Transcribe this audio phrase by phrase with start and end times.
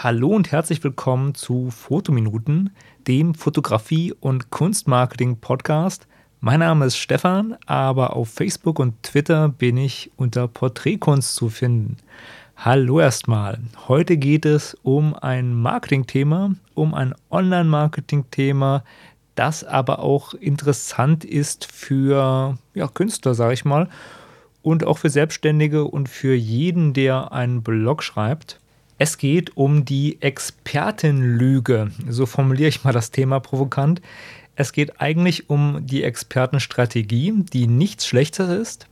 [0.00, 2.70] Hallo und herzlich willkommen zu Fotominuten,
[3.08, 6.06] dem Fotografie- und Kunstmarketing-Podcast.
[6.38, 11.96] Mein Name ist Stefan, aber auf Facebook und Twitter bin ich unter Porträtkunst zu finden.
[12.56, 13.58] Hallo erstmal.
[13.88, 18.84] Heute geht es um ein Marketing-Thema, um ein Online-Marketing-Thema,
[19.34, 23.88] das aber auch interessant ist für ja, Künstler, sage ich mal,
[24.62, 28.60] und auch für Selbstständige und für jeden, der einen Blog schreibt.
[28.98, 31.92] Es geht um die Expertenlüge.
[32.08, 34.02] So formuliere ich mal das Thema provokant.
[34.56, 38.88] Es geht eigentlich um die Expertenstrategie, die nichts Schlechtes ist.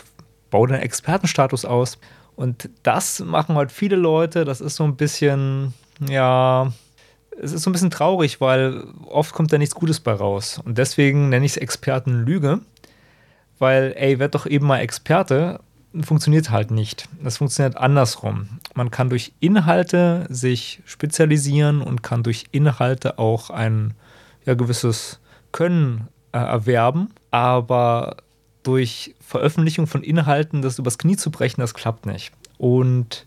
[0.50, 1.98] bau deinen Expertenstatus aus.
[2.36, 4.44] Und das machen halt viele Leute.
[4.44, 5.72] Das ist so ein bisschen,
[6.08, 6.72] ja,
[7.42, 10.60] es ist so ein bisschen traurig, weil oft kommt da nichts Gutes bei raus.
[10.64, 12.60] Und deswegen nenne ich es Expertenlüge,
[13.58, 15.60] weil, ey, werd doch eben mal Experte,
[16.02, 17.08] funktioniert halt nicht.
[17.22, 18.60] Das funktioniert andersrum.
[18.74, 23.94] Man kann durch Inhalte sich spezialisieren und kann durch Inhalte auch ein
[24.44, 25.18] ja, gewisses
[25.52, 28.18] Können äh, erwerben, aber
[28.62, 32.32] durch Veröffentlichung von Inhalten das übers Knie zu brechen, das klappt nicht.
[32.58, 33.26] Und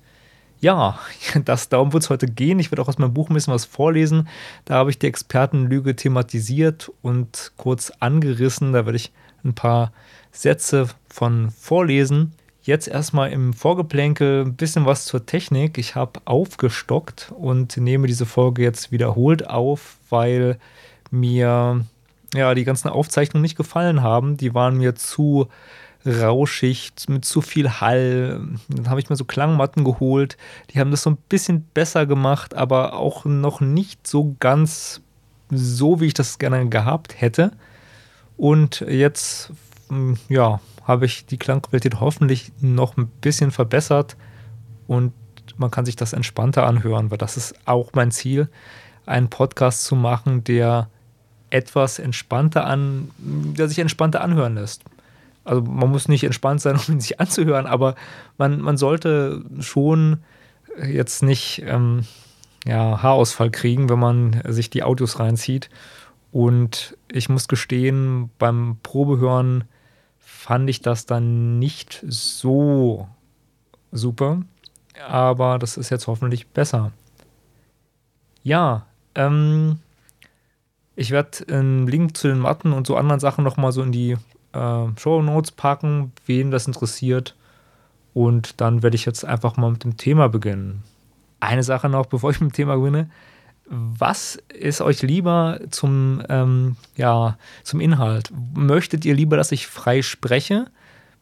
[0.63, 0.97] ja,
[1.45, 2.57] das, darum wird es heute gehen.
[2.57, 4.27] Ich werde auch aus meinem Buch ein bisschen was vorlesen.
[4.65, 8.71] Da habe ich die Expertenlüge thematisiert und kurz angerissen.
[8.73, 9.11] Da werde ich
[9.43, 9.91] ein paar
[10.31, 12.33] Sätze von vorlesen.
[12.63, 15.77] Jetzt erstmal im Vorgeplänkel ein bisschen was zur Technik.
[15.77, 20.57] Ich habe aufgestockt und nehme diese Folge jetzt wiederholt auf, weil
[21.11, 21.85] mir
[22.33, 24.37] ja die ganzen Aufzeichnungen nicht gefallen haben.
[24.37, 25.49] Die waren mir zu
[26.05, 28.41] rauschig, mit zu viel Hall.
[28.67, 30.37] Dann habe ich mir so Klangmatten geholt.
[30.71, 35.01] Die haben das so ein bisschen besser gemacht, aber auch noch nicht so ganz
[35.49, 37.51] so, wie ich das gerne gehabt hätte.
[38.37, 39.51] Und jetzt,
[39.89, 44.17] hm, ja, habe ich die Klangqualität hoffentlich noch ein bisschen verbessert
[44.87, 45.13] und
[45.55, 48.49] man kann sich das entspannter anhören, weil das ist auch mein Ziel,
[49.05, 50.89] einen Podcast zu machen, der
[51.51, 54.83] etwas entspannter an, der sich entspannter anhören lässt
[55.43, 57.95] also man muss nicht entspannt sein, um ihn sich anzuhören, aber
[58.37, 60.19] man, man sollte schon
[60.87, 62.05] jetzt nicht ähm,
[62.65, 65.69] ja, Haarausfall kriegen, wenn man sich die Audios reinzieht.
[66.31, 69.65] Und ich muss gestehen, beim Probehören
[70.17, 73.07] fand ich das dann nicht so
[73.91, 74.41] super,
[75.07, 76.91] aber das ist jetzt hoffentlich besser.
[78.41, 79.79] Ja, ähm,
[80.95, 84.17] ich werde einen Link zu den Matten und so anderen Sachen nochmal so in die
[84.53, 87.35] äh, Show Notes packen, wen das interessiert.
[88.13, 90.83] Und dann werde ich jetzt einfach mal mit dem Thema beginnen.
[91.39, 93.09] Eine Sache noch, bevor ich mit dem Thema beginne.
[93.65, 98.31] Was ist euch lieber zum, ähm, ja, zum Inhalt?
[98.53, 100.67] Möchtet ihr lieber, dass ich frei spreche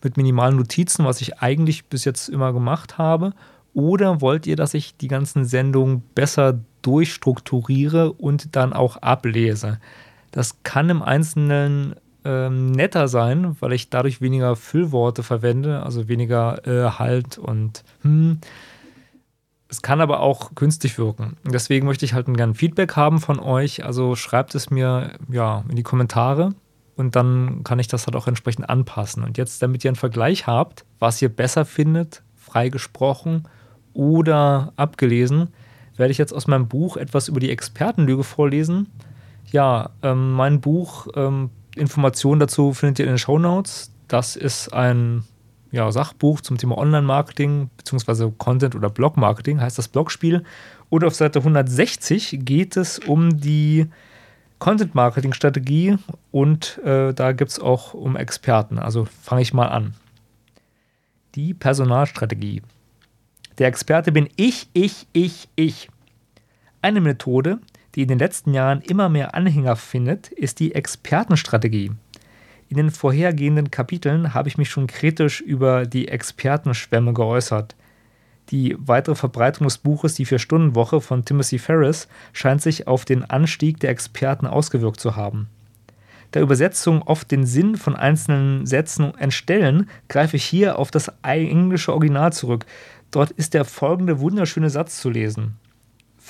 [0.03, 3.33] mit minimalen Notizen, was ich eigentlich bis jetzt immer gemacht habe?
[3.73, 9.79] Oder wollt ihr, dass ich die ganzen Sendungen besser durchstrukturiere und dann auch ablese?
[10.31, 11.95] Das kann im Einzelnen
[12.25, 18.39] ähm, netter sein, weil ich dadurch weniger Füllworte verwende, also weniger äh, Halt und hm.
[19.71, 21.37] Es kann aber auch künstlich wirken.
[21.45, 23.85] Deswegen möchte ich halt ein gerne Feedback haben von euch.
[23.85, 26.53] Also schreibt es mir ja in die Kommentare
[26.97, 29.23] und dann kann ich das halt auch entsprechend anpassen.
[29.23, 33.47] Und jetzt, damit ihr einen Vergleich habt, was ihr besser findet, freigesprochen
[33.93, 35.53] oder abgelesen,
[35.95, 38.87] werde ich jetzt aus meinem Buch etwas über die Expertenlüge vorlesen.
[39.51, 43.91] Ja, ähm, mein Buch ähm, Informationen dazu findet ihr in den Show Notes.
[44.07, 45.23] Das ist ein
[45.71, 48.31] ja, Sachbuch zum Thema Online-Marketing bzw.
[48.37, 50.43] Content- oder Blog-Marketing, heißt das Blogspiel.
[50.89, 53.87] Und auf Seite 160 geht es um die
[54.59, 55.97] Content-Marketing-Strategie
[56.31, 58.77] und äh, da gibt es auch um Experten.
[58.77, 59.93] Also fange ich mal an.
[61.35, 62.61] Die Personalstrategie.
[63.57, 65.89] Der Experte bin ich, ich, ich, ich.
[66.81, 67.59] Eine Methode,
[67.95, 71.91] die in den letzten Jahren immer mehr Anhänger findet, ist die Expertenstrategie.
[72.69, 77.75] In den vorhergehenden Kapiteln habe ich mich schon kritisch über die Expertenschwämme geäußert.
[78.49, 83.79] Die weitere Verbreitung des Buches Die Vier-Stunden-Woche von Timothy Ferris scheint sich auf den Anstieg
[83.79, 85.49] der Experten ausgewirkt zu haben.
[86.31, 91.91] Da Übersetzungen oft den Sinn von einzelnen Sätzen entstellen, greife ich hier auf das englische
[91.91, 92.65] Original zurück.
[93.11, 95.57] Dort ist der folgende wunderschöne Satz zu lesen.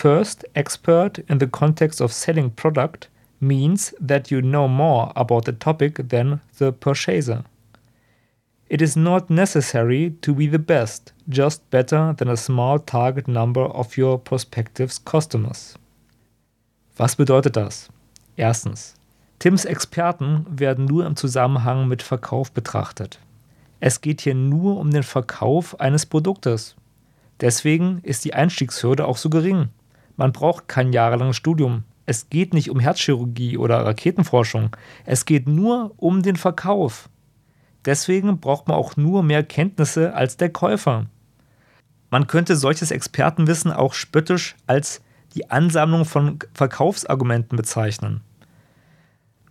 [0.01, 3.07] First, expert in the context of selling product
[3.39, 7.43] means that you know more about the topic than the purchaser.
[8.67, 13.61] It is not necessary to be the best, just better than a small target number
[13.61, 15.75] of your prospective customers.
[16.97, 17.89] Was bedeutet das?
[18.37, 18.95] Erstens.
[19.37, 23.19] Tims Experten werden nur im Zusammenhang mit Verkauf betrachtet.
[23.79, 26.75] Es geht hier nur um den Verkauf eines Produktes.
[27.39, 29.69] Deswegen ist die Einstiegshürde auch so gering.
[30.17, 31.83] Man braucht kein jahrelanges Studium.
[32.05, 34.75] Es geht nicht um Herzchirurgie oder Raketenforschung.
[35.05, 37.09] Es geht nur um den Verkauf.
[37.85, 41.07] Deswegen braucht man auch nur mehr Kenntnisse als der Käufer.
[42.09, 45.01] Man könnte solches Expertenwissen auch spöttisch als
[45.33, 48.21] die Ansammlung von Verkaufsargumenten bezeichnen.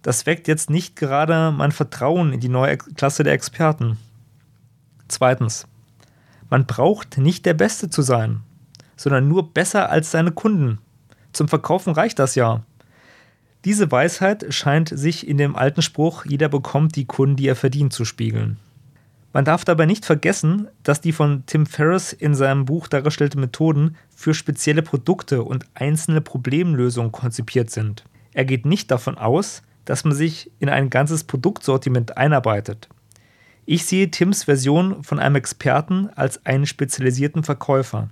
[0.02, 3.98] Das weckt jetzt nicht gerade mein Vertrauen in die neue Klasse der Experten.
[5.08, 5.66] Zweitens.
[6.48, 8.40] Man braucht nicht der Beste zu sein,
[9.00, 10.78] sondern nur besser als seine Kunden.
[11.32, 12.64] Zum Verkaufen reicht das ja.
[13.64, 17.94] Diese Weisheit scheint sich in dem alten Spruch, jeder bekommt die Kunden, die er verdient,
[17.94, 18.58] zu spiegeln.
[19.32, 23.96] Man darf dabei nicht vergessen, dass die von Tim Ferriss in seinem Buch dargestellte Methoden
[24.14, 28.04] für spezielle Produkte und einzelne Problemlösungen konzipiert sind.
[28.34, 32.90] Er geht nicht davon aus, dass man sich in ein ganzes Produktsortiment einarbeitet.
[33.64, 38.10] Ich sehe Tims Version von einem Experten als einen spezialisierten Verkäufer,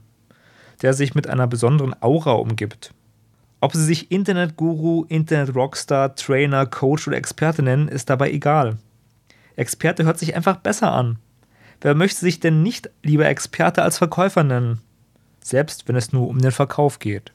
[0.82, 2.94] der sich mit einer besonderen Aura umgibt.
[3.60, 8.78] Ob sie sich Internetguru, Internet-Rockstar, Trainer, Coach oder Experte nennen, ist dabei egal.
[9.56, 11.18] Experte hört sich einfach besser an.
[11.80, 14.80] Wer möchte sich denn nicht lieber Experte als Verkäufer nennen?
[15.42, 17.32] Selbst wenn es nur um den Verkauf geht.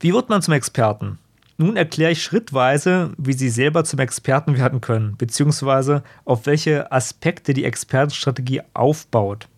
[0.00, 1.18] Wie wird man zum Experten?
[1.58, 7.54] Nun erkläre ich schrittweise, wie Sie selber zum Experten werden können, beziehungsweise auf welche Aspekte
[7.54, 9.48] die Expertenstrategie aufbaut.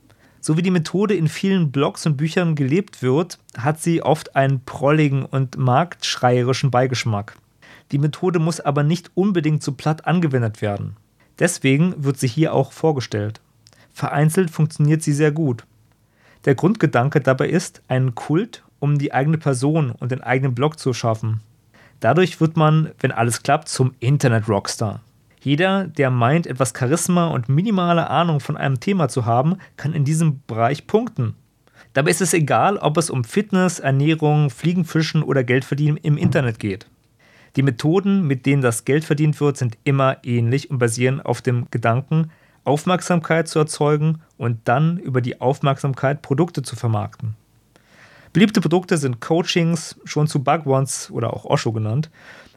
[0.47, 4.63] So wie die Methode in vielen Blogs und Büchern gelebt wird, hat sie oft einen
[4.63, 7.39] prolligen und marktschreierischen Beigeschmack.
[7.93, 10.97] Die Methode muss aber nicht unbedingt so platt angewendet werden.
[11.39, 13.41] Deswegen wird sie hier auch vorgestellt.
[13.95, 15.65] Vereinzelt funktioniert sie sehr gut.
[16.45, 20.93] Der Grundgedanke dabei ist, einen Kult um die eigene Person und den eigenen Blog zu
[20.93, 21.41] schaffen.
[22.01, 25.01] Dadurch wird man, wenn alles klappt, zum Internet-Rockstar.
[25.45, 30.07] Jeder, der meint, etwas Charisma und minimale Ahnung von einem Thema zu haben, kann in
[30.07, 31.35] diesem Bereich punkten.
[31.93, 36.87] Dabei ist es egal, ob es um Fitness, Ernährung, Fliegenfischen oder Geldverdienen im Internet geht.
[37.57, 41.67] Die Methoden, mit denen das Geld verdient wird, sind immer ähnlich und basieren auf dem
[41.71, 42.31] Gedanken,
[42.65, 47.37] Aufmerksamkeit zu erzeugen und dann über die Aufmerksamkeit Produkte zu vermarkten.
[48.33, 52.09] Beliebte Produkte sind Coachings, schon zu Bugwans oder auch Osho genannt,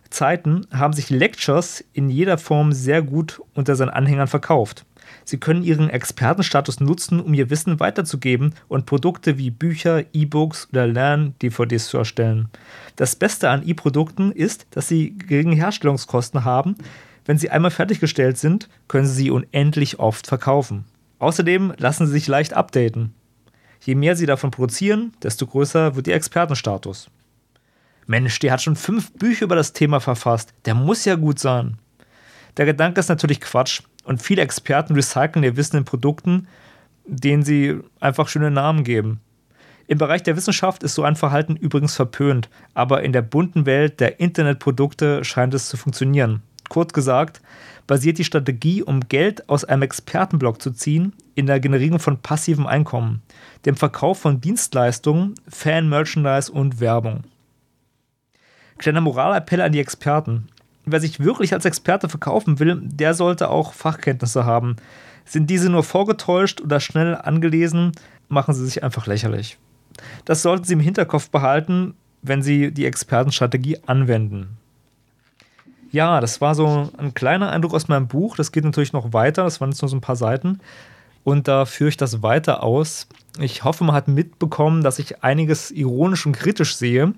[0.10, 4.86] Zeiten haben sich Lectures in jeder Form sehr gut unter seinen Anhängern verkauft.
[5.24, 10.88] Sie können ihren Expertenstatus nutzen, um ihr Wissen weiterzugeben und Produkte wie Bücher, E-Books oder
[10.88, 12.50] Lern-DVDs zu erstellen.
[12.96, 16.76] Das Beste an E-Produkten ist, dass sie geringe Herstellungskosten haben.
[17.26, 20.86] Wenn sie einmal fertiggestellt sind, können sie sie unendlich oft verkaufen.
[21.20, 23.14] Außerdem lassen sie sich leicht updaten.
[23.82, 27.10] Je mehr sie davon produzieren, desto größer wird ihr Expertenstatus.
[28.08, 30.54] Mensch, der hat schon fünf Bücher über das Thema verfasst.
[30.66, 31.78] Der muss ja gut sein.
[32.56, 36.48] Der Gedanke ist natürlich Quatsch und viele Experten recyceln ihr Wissen in Produkten,
[37.06, 39.20] denen sie einfach schöne Namen geben.
[39.88, 44.00] Im Bereich der Wissenschaft ist so ein Verhalten übrigens verpönt, aber in der bunten Welt
[44.00, 46.42] der Internetprodukte scheint es zu funktionieren.
[46.68, 47.42] Kurz gesagt,
[47.88, 52.68] basiert die Strategie, um Geld aus einem Expertenblock zu ziehen, in der Generierung von passivem
[52.68, 53.22] Einkommen,
[53.66, 57.24] dem Verkauf von Dienstleistungen, Fan-Merchandise und Werbung.
[58.78, 60.48] Kleiner Moralappell an die Experten.
[60.86, 64.78] Wer sich wirklich als Experte verkaufen will, der sollte auch Fachkenntnisse haben.
[65.26, 67.92] Sind diese nur vorgetäuscht oder schnell angelesen,
[68.30, 69.58] machen sie sich einfach lächerlich.
[70.26, 74.58] Das sollten Sie im Hinterkopf behalten, wenn Sie die Expertenstrategie anwenden.
[75.92, 78.36] Ja, das war so ein kleiner Eindruck aus meinem Buch.
[78.36, 79.44] Das geht natürlich noch weiter.
[79.44, 80.60] Das waren jetzt nur so ein paar Seiten.
[81.24, 83.08] Und da führe ich das weiter aus.
[83.40, 87.14] Ich hoffe, man hat mitbekommen, dass ich einiges ironisch und kritisch sehe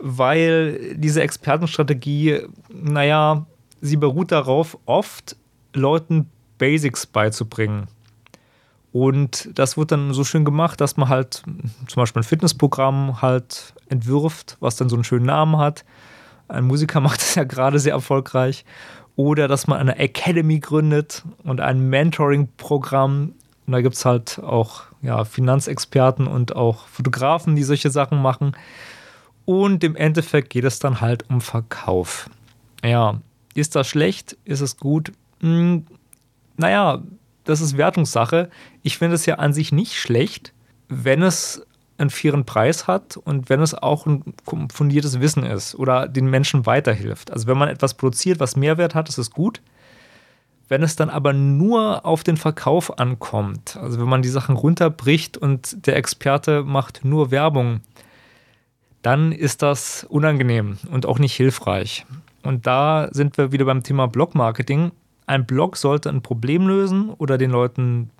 [0.00, 3.46] weil diese Expertenstrategie, naja,
[3.80, 5.36] sie beruht darauf, oft
[5.74, 7.88] Leuten Basics beizubringen.
[8.92, 11.42] Und das wird dann so schön gemacht, dass man halt
[11.86, 15.84] zum Beispiel ein Fitnessprogramm halt entwirft, was dann so einen schönen Namen hat.
[16.48, 18.64] Ein Musiker macht das ja gerade sehr erfolgreich.
[19.16, 23.34] Oder dass man eine Academy gründet und ein Mentoring-Programm.
[23.66, 28.52] Und da gibt es halt auch ja, Finanzexperten und auch Fotografen, die solche Sachen machen.
[29.50, 32.30] Und im Endeffekt geht es dann halt um Verkauf.
[32.84, 33.20] Ja,
[33.52, 34.36] Ist das schlecht?
[34.44, 35.10] Ist es gut?
[35.40, 35.86] Hm,
[36.56, 37.02] naja,
[37.42, 38.48] das ist Wertungssache.
[38.84, 40.52] Ich finde es ja an sich nicht schlecht,
[40.88, 41.66] wenn es
[41.98, 44.22] einen fairen Preis hat und wenn es auch ein
[44.72, 47.32] fundiertes Wissen ist oder den Menschen weiterhilft.
[47.32, 49.60] Also wenn man etwas produziert, was Mehrwert hat, ist es gut.
[50.68, 55.36] Wenn es dann aber nur auf den Verkauf ankommt, also wenn man die Sachen runterbricht
[55.36, 57.80] und der Experte macht nur Werbung,
[59.02, 62.06] dann ist das unangenehm und auch nicht hilfreich.
[62.42, 64.92] Und da sind wir wieder beim Thema Blog-Marketing.
[65.26, 68.10] Ein Blog sollte ein Problem lösen oder den Leuten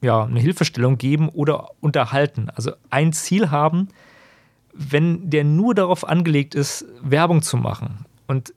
[0.00, 2.50] ja, eine Hilfestellung geben oder unterhalten.
[2.54, 3.88] Also ein Ziel haben,
[4.72, 8.52] wenn der nur darauf angelegt ist, Werbung zu machen und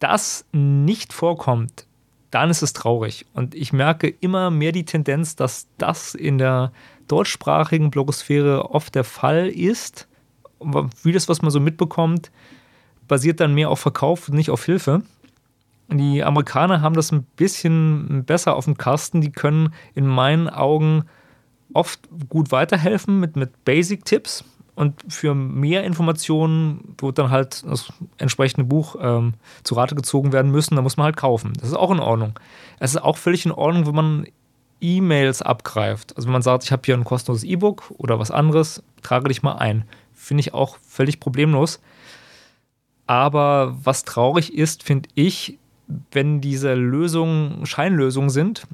[0.00, 1.86] das nicht vorkommt,
[2.30, 3.26] dann ist es traurig.
[3.34, 6.72] Und ich merke immer mehr die Tendenz, dass das in der
[7.06, 10.08] deutschsprachigen Blogosphäre oft der Fall ist.
[11.02, 12.30] Wie das, was man so mitbekommt,
[13.08, 15.02] basiert dann mehr auf Verkauf, nicht auf Hilfe.
[15.90, 19.20] Die Amerikaner haben das ein bisschen besser auf dem Kasten.
[19.20, 21.04] Die können in meinen Augen
[21.74, 24.44] oft gut weiterhelfen mit, mit Basic-Tipps.
[24.74, 30.50] Und für mehr Informationen wird dann halt das entsprechende Buch ähm, zu Rate gezogen werden
[30.50, 30.76] müssen.
[30.76, 31.52] Da muss man halt kaufen.
[31.60, 32.38] Das ist auch in Ordnung.
[32.78, 34.26] Es ist auch völlig in Ordnung, wenn man
[34.82, 36.16] E-Mails abgreift.
[36.16, 39.42] Also wenn man sagt, ich habe hier ein kostenloses E-Book oder was anderes, trage dich
[39.42, 39.84] mal ein.
[40.12, 41.80] Finde ich auch völlig problemlos.
[43.06, 45.58] Aber was traurig ist, finde ich,
[46.10, 48.66] wenn diese Lösungen Scheinlösungen sind.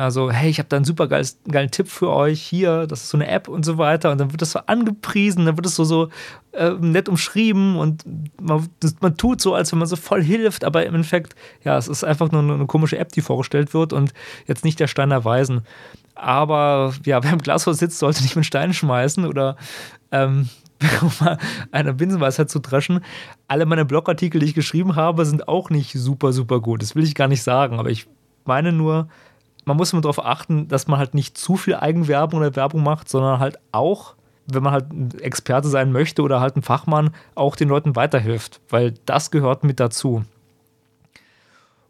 [0.00, 3.10] Also, hey, ich habe da einen super geiles, geilen Tipp für euch hier, das ist
[3.10, 4.10] so eine App und so weiter.
[4.10, 6.08] Und dann wird das so angepriesen, dann wird es so, so
[6.52, 8.04] äh, nett umschrieben und
[8.40, 11.76] man, das, man, tut so, als wenn man so voll hilft, aber im Endeffekt, ja,
[11.76, 14.14] es ist einfach nur eine, eine komische App, die vorgestellt wird und
[14.46, 15.66] jetzt nicht der Stein der Weisen.
[16.14, 19.56] Aber ja, wer im Glashaus sitzt, sollte nicht mit Steinen schmeißen oder
[20.12, 20.48] ähm,
[21.02, 21.36] um mal
[21.72, 23.04] eine Binsenweisheit zu dreschen,
[23.48, 26.80] alle meine Blogartikel, die ich geschrieben habe, sind auch nicht super, super gut.
[26.80, 28.06] Das will ich gar nicht sagen, aber ich
[28.46, 29.08] meine nur,
[29.70, 33.08] man muss immer darauf achten, dass man halt nicht zu viel Eigenwerbung oder Werbung macht,
[33.08, 34.14] sondern halt auch,
[34.46, 38.60] wenn man halt ein Experte sein möchte oder halt ein Fachmann, auch den Leuten weiterhilft,
[38.68, 40.24] weil das gehört mit dazu.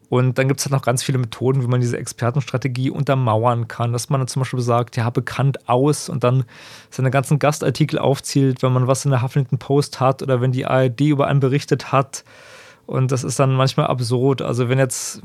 [0.09, 3.93] Und dann gibt es halt noch ganz viele Methoden, wie man diese Expertenstrategie untermauern kann.
[3.93, 6.43] Dass man dann zum Beispiel sagt, ja, bekannt aus und dann
[6.89, 10.65] seine ganzen Gastartikel aufzählt, wenn man was in der Huffington Post hat oder wenn die
[10.65, 12.25] ARD über einen berichtet hat.
[12.85, 14.41] Und das ist dann manchmal absurd.
[14.41, 15.21] Also wenn jetzt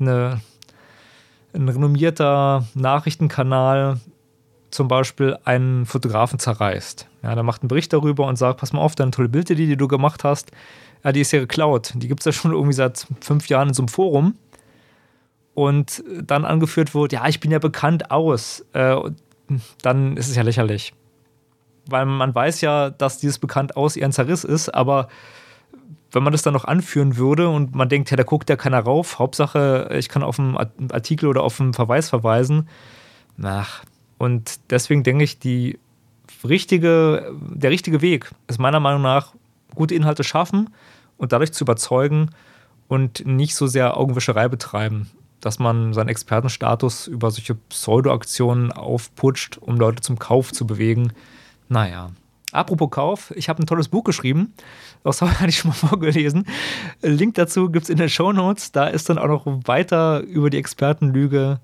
[0.00, 0.40] eine,
[1.54, 4.00] ein renommierter Nachrichtenkanal
[4.70, 7.06] zum Beispiel einen Fotografen zerreißt.
[7.22, 9.76] Ja, der macht einen Bericht darüber und sagt, pass mal auf, deine tolle Bilder, die
[9.76, 10.50] du gemacht hast,
[11.04, 11.92] ja, die ist ja geklaut.
[11.94, 14.36] Die gibt es ja schon irgendwie seit fünf Jahren in so einem Forum.
[15.52, 18.64] Und dann angeführt wird, ja, ich bin ja bekannt aus.
[18.72, 18.96] Äh,
[19.82, 20.92] dann ist es ja lächerlich.
[21.86, 25.08] Weil man weiß ja, dass dieses bekannt aus eher ein Zerriss ist, aber
[26.14, 28.80] wenn man das dann noch anführen würde und man denkt, ja, da guckt ja keiner
[28.80, 30.56] rauf, Hauptsache, ich kann auf einen
[30.90, 32.68] Artikel oder auf einen Verweis verweisen.
[33.42, 33.84] Ach,
[34.18, 35.78] und deswegen denke ich, die
[36.44, 39.34] richtige, der richtige Weg ist meiner Meinung nach,
[39.74, 40.70] gute Inhalte schaffen,
[41.16, 42.30] und dadurch zu überzeugen
[42.88, 49.76] und nicht so sehr Augenwischerei betreiben, dass man seinen Expertenstatus über solche Pseudo-Aktionen aufputscht, um
[49.76, 51.12] Leute zum Kauf zu bewegen.
[51.68, 52.10] Naja.
[52.54, 54.54] Apropos Kauf, ich habe ein tolles Buch geschrieben.
[55.02, 56.46] Das hatte ich schon mal vorgelesen.
[57.02, 58.70] Link dazu gibt es in den Show Notes.
[58.72, 61.60] Da ist dann auch noch weiter über die Expertenlüge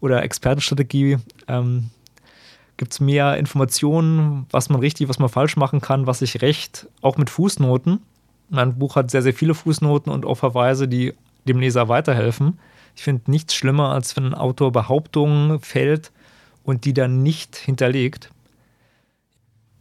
[0.00, 1.18] oder Expertenstrategie.
[1.46, 1.90] Ähm,
[2.76, 6.88] gibt es mehr Informationen, was man richtig, was man falsch machen kann, was sich recht,
[7.00, 8.00] auch mit Fußnoten.
[8.50, 11.14] Mein Buch hat sehr, sehr viele Fußnoten und auch Verweise, die
[11.46, 12.58] dem Leser weiterhelfen.
[12.96, 16.10] Ich finde nichts schlimmer, als wenn ein Autor Behauptungen fällt
[16.64, 18.30] und die dann nicht hinterlegt.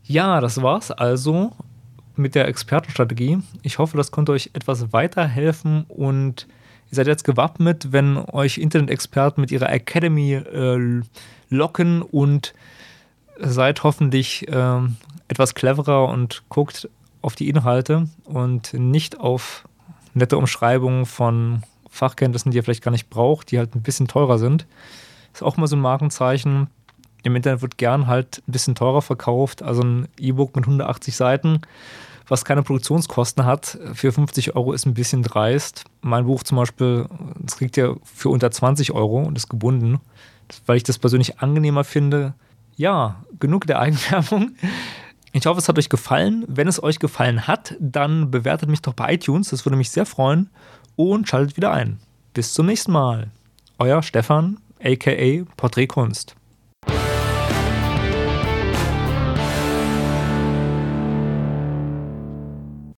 [0.04, 1.52] Ja, das war's also
[2.16, 3.40] mit der Expertenstrategie.
[3.62, 6.48] Ich hoffe, das konnte euch etwas weiterhelfen und
[6.90, 11.02] ihr seid jetzt gewappnet, wenn euch Internet-Experten mit ihrer Academy äh,
[11.50, 12.54] locken und
[13.40, 14.80] seid hoffentlich äh,
[15.28, 16.90] etwas cleverer und guckt
[17.22, 19.68] auf die Inhalte und nicht auf
[20.14, 24.38] nette Umschreibungen von Fachkenntnissen, die ihr vielleicht gar nicht braucht, die halt ein bisschen teurer
[24.38, 24.66] sind.
[25.34, 26.68] Ist auch mal so ein Markenzeichen.
[27.24, 29.62] Im Internet wird gern halt ein bisschen teurer verkauft.
[29.64, 31.62] Also ein E-Book mit 180 Seiten,
[32.28, 35.84] was keine Produktionskosten hat, für 50 Euro ist ein bisschen dreist.
[36.02, 37.06] Mein Buch zum Beispiel,
[37.40, 40.00] das kriegt ihr für unter 20 Euro und ist gebunden,
[40.66, 42.34] weil ich das persönlich angenehmer finde.
[42.76, 44.52] Ja, genug der Eigenwerbung.
[45.34, 46.44] Ich hoffe, es hat euch gefallen.
[46.48, 49.50] Wenn es euch gefallen hat, dann bewertet mich doch bei iTunes.
[49.50, 50.50] Das würde mich sehr freuen.
[50.96, 52.00] Und schaltet wieder ein.
[52.34, 53.30] Bis zum nächsten Mal.
[53.78, 56.36] Euer Stefan, aka Porträtkunst.